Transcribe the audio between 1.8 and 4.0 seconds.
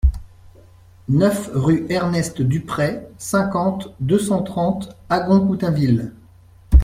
Ernest Duprey, cinquante,